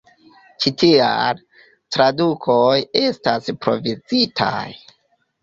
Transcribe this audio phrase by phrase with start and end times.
[0.63, 1.41] Ĉi tial,
[1.97, 4.53] tradukoj estas provizitaj.